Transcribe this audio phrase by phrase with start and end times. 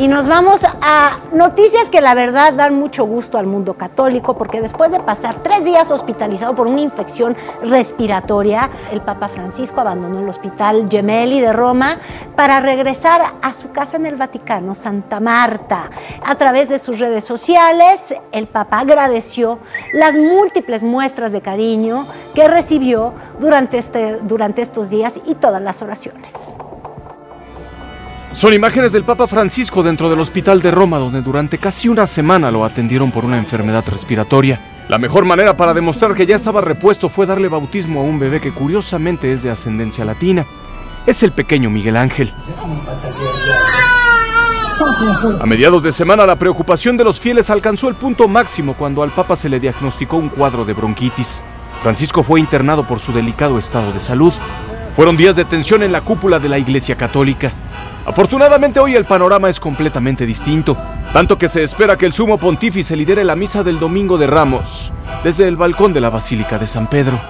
[0.00, 4.62] Y nos vamos a noticias que la verdad dan mucho gusto al mundo católico, porque
[4.62, 10.28] después de pasar tres días hospitalizado por una infección respiratoria, el Papa Francisco abandonó el
[10.30, 11.98] hospital Gemelli de Roma
[12.34, 15.90] para regresar a su casa en el Vaticano, Santa Marta.
[16.24, 19.58] A través de sus redes sociales, el Papa agradeció
[19.92, 25.82] las múltiples muestras de cariño que recibió durante, este, durante estos días y todas las
[25.82, 26.54] oraciones.
[28.32, 32.50] Son imágenes del Papa Francisco dentro del hospital de Roma, donde durante casi una semana
[32.50, 34.60] lo atendieron por una enfermedad respiratoria.
[34.88, 38.40] La mejor manera para demostrar que ya estaba repuesto fue darle bautismo a un bebé
[38.40, 40.46] que curiosamente es de ascendencia latina.
[41.06, 42.32] Es el pequeño Miguel Ángel.
[45.40, 49.10] A mediados de semana la preocupación de los fieles alcanzó el punto máximo cuando al
[49.10, 51.42] Papa se le diagnosticó un cuadro de bronquitis.
[51.82, 54.32] Francisco fue internado por su delicado estado de salud.
[54.94, 57.52] Fueron días de tensión en la cúpula de la Iglesia Católica.
[58.06, 60.76] Afortunadamente hoy el panorama es completamente distinto,
[61.12, 64.92] tanto que se espera que el sumo pontífice lidere la misa del Domingo de Ramos
[65.22, 67.20] desde el balcón de la Basílica de San Pedro.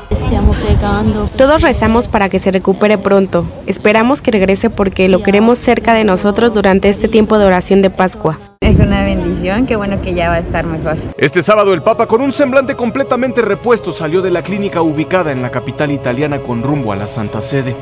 [1.37, 3.45] Todos rezamos para que se recupere pronto.
[3.67, 7.91] Esperamos que regrese porque lo queremos cerca de nosotros durante este tiempo de oración de
[7.91, 8.39] Pascua.
[8.61, 10.97] Es una bendición, qué bueno que ya va a estar mejor.
[11.17, 15.43] Este sábado el Papa con un semblante completamente repuesto salió de la clínica ubicada en
[15.43, 17.75] la capital italiana con rumbo a la Santa Sede.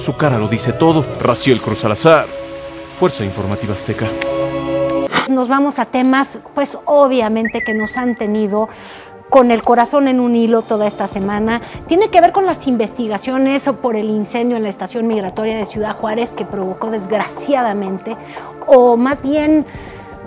[0.00, 1.04] Su cara lo dice todo.
[1.20, 2.24] Raciel Cruz Salazar,
[2.98, 4.06] Fuerza Informativa Azteca.
[5.28, 8.70] Nos vamos a temas, pues obviamente que nos han tenido
[9.28, 11.60] con el corazón en un hilo toda esta semana.
[11.86, 15.94] Tiene que ver con las investigaciones por el incendio en la estación migratoria de Ciudad
[15.94, 18.16] Juárez que provocó desgraciadamente,
[18.66, 19.66] o más bien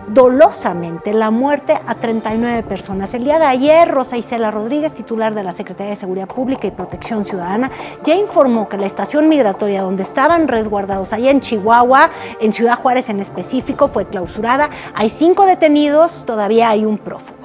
[0.07, 3.13] dolosamente la muerte a 39 personas.
[3.13, 6.71] El día de ayer, Rosa Isela Rodríguez, titular de la Secretaría de Seguridad Pública y
[6.71, 7.71] Protección Ciudadana,
[8.03, 12.09] ya informó que la estación migratoria donde estaban resguardados allá en Chihuahua,
[12.39, 14.69] en Ciudad Juárez en específico, fue clausurada.
[14.93, 17.42] Hay cinco detenidos, todavía hay un prófugo.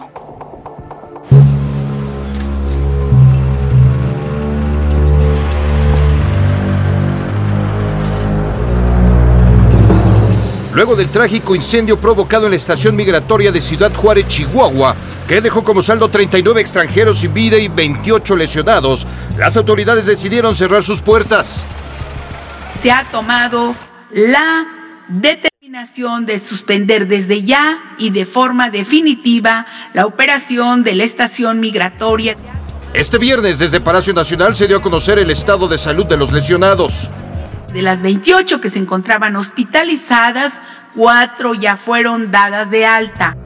[10.79, 14.95] Luego del trágico incendio provocado en la estación migratoria de Ciudad Juárez, Chihuahua,
[15.27, 19.05] que dejó como saldo 39 extranjeros sin vida y 28 lesionados,
[19.37, 21.67] las autoridades decidieron cerrar sus puertas.
[22.81, 23.75] Se ha tomado
[24.13, 24.69] la
[25.09, 32.37] determinación de suspender desde ya y de forma definitiva la operación de la estación migratoria.
[32.95, 36.31] Este viernes desde Palacio Nacional se dio a conocer el estado de salud de los
[36.31, 37.11] lesionados.
[37.73, 40.61] De las 28 que se encontraban hospitalizadas,
[40.95, 43.37] cuatro ya fueron dadas de alta.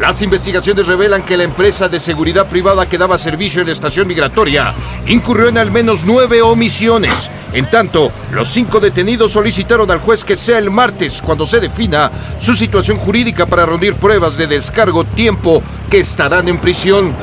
[0.00, 4.06] Las investigaciones revelan que la empresa de seguridad privada que daba servicio en la estación
[4.06, 4.74] migratoria
[5.06, 7.30] incurrió en al menos nueve omisiones.
[7.52, 12.10] En tanto, los cinco detenidos solicitaron al juez que sea el martes cuando se defina
[12.38, 17.14] su situación jurídica para reunir pruebas de descargo tiempo que estarán en prisión.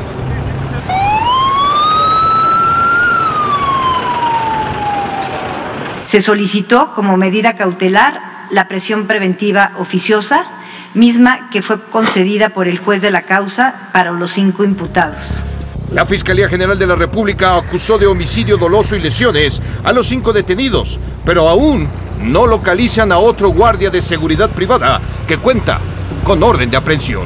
[6.13, 10.45] Se solicitó como medida cautelar la presión preventiva oficiosa,
[10.93, 15.43] misma que fue concedida por el juez de la causa para los cinco imputados.
[15.91, 20.33] La Fiscalía General de la República acusó de homicidio doloso y lesiones a los cinco
[20.33, 21.87] detenidos, pero aún
[22.21, 25.79] no localizan a otro guardia de seguridad privada que cuenta
[26.23, 27.23] con orden de aprehensión.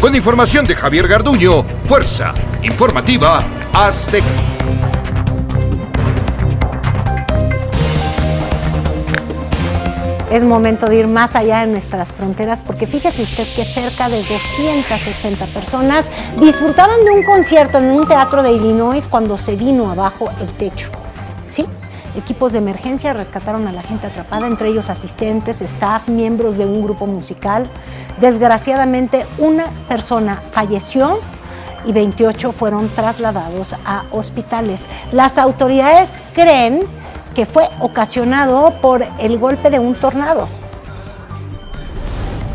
[0.00, 2.32] Con información de Javier Garduño, Fuerza
[2.62, 3.42] Informativa
[3.72, 4.63] Azteca.
[10.30, 14.16] Es momento de ir más allá de nuestras fronteras porque fíjese usted que cerca de
[14.16, 20.30] 260 personas disfrutaban de un concierto en un teatro de Illinois cuando se vino abajo
[20.40, 20.90] el techo.
[21.46, 21.66] Sí,
[22.16, 26.82] equipos de emergencia rescataron a la gente atrapada, entre ellos asistentes, staff, miembros de un
[26.82, 27.68] grupo musical.
[28.20, 31.20] Desgraciadamente, una persona falleció
[31.86, 34.88] y 28 fueron trasladados a hospitales.
[35.12, 36.86] Las autoridades creen
[37.34, 40.48] que fue ocasionado por el golpe de un tornado.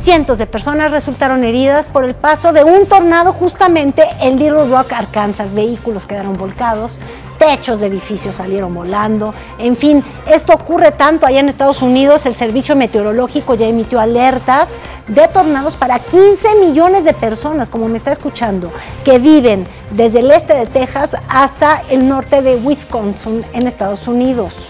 [0.02, 4.94] Cientos de personas resultaron heridas por el paso de un tornado justamente en Little Rock,
[4.94, 5.54] Arkansas.
[5.54, 7.02] Vehículos quedaron volcados,
[7.38, 9.34] techos de edificios salieron volando.
[9.58, 12.26] En fin, esto ocurre tanto allá en Estados Unidos.
[12.26, 14.70] El Servicio Meteorológico ya emitió alertas
[15.10, 18.72] de tornados para 15 millones de personas, como me está escuchando,
[19.04, 24.69] que viven desde el este de Texas hasta el norte de Wisconsin en Estados Unidos.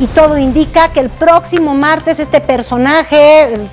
[0.00, 3.68] Y todo indica que el próximo martes este personaje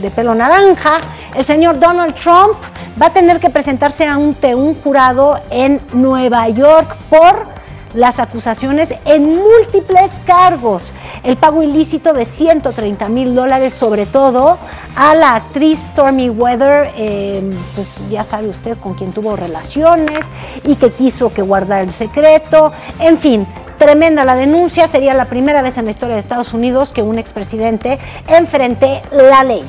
[0.00, 0.98] de pelo naranja,
[1.34, 2.54] el señor Donald Trump,
[3.00, 7.60] va a tener que presentarse ante un jurado en Nueva York por
[7.94, 10.92] las acusaciones en múltiples cargos.
[11.22, 14.56] el pago ilícito de 130 mil dólares, sobre todo
[14.96, 17.42] a la actriz Stormy Weather, eh,
[17.74, 20.20] pues ya sabe usted con quien tuvo relaciones
[20.64, 23.46] y que quiso que guardara el secreto, en fin.
[23.80, 27.18] Tremenda la denuncia, sería la primera vez en la historia de Estados Unidos que un
[27.18, 27.98] expresidente
[28.28, 29.64] enfrente la ley.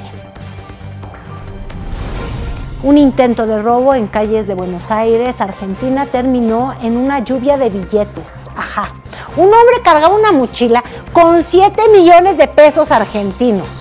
[2.84, 7.70] Un intento de robo en calles de Buenos Aires, Argentina, terminó en una lluvia de
[7.70, 8.28] billetes.
[8.58, 8.90] Ajá.
[9.38, 13.72] Un hombre cargaba una mochila con 7 millones de pesos argentinos.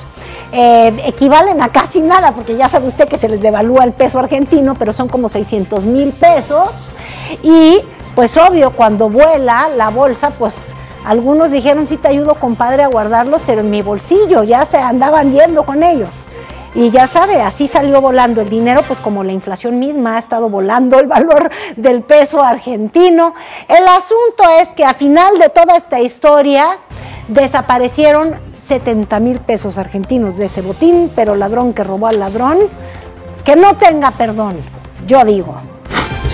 [0.52, 4.20] Eh, equivalen a casi nada, porque ya sabe usted que se les devalúa el peso
[4.20, 6.92] argentino, pero son como 600 mil pesos.
[7.42, 7.80] Y
[8.14, 10.54] pues obvio, cuando vuela la bolsa, pues
[11.04, 15.32] algunos dijeron, sí te ayudo compadre a guardarlos, pero en mi bolsillo ya se andaban
[15.32, 16.10] yendo con ellos.
[16.74, 20.48] Y ya sabe, así salió volando el dinero, pues como la inflación misma ha estado
[20.48, 23.34] volando el valor del peso argentino.
[23.66, 26.78] El asunto es que a final de toda esta historia
[27.26, 32.58] desaparecieron 70 mil pesos argentinos de ese botín, pero ladrón que robó al ladrón,
[33.44, 34.58] que no tenga perdón,
[35.06, 35.56] yo digo.